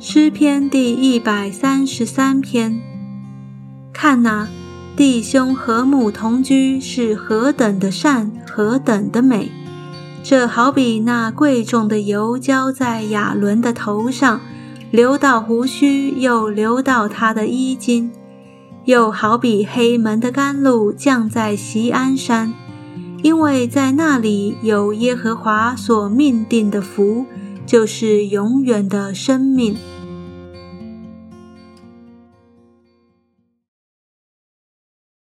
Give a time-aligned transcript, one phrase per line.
[0.00, 2.80] 诗篇第一百三十三篇。
[3.92, 4.46] 看哪，
[4.96, 9.50] 弟兄和睦同居是何等的善，何等的美！
[10.22, 14.40] 这好比那贵重的油浇在亚伦的头上，
[14.92, 18.10] 流到胡须，又流到他的衣襟；
[18.84, 22.54] 又好比黑门的甘露降在锡安山，
[23.24, 27.26] 因为在那里有耶和华所命定的福，
[27.66, 29.76] 就是永远的生命。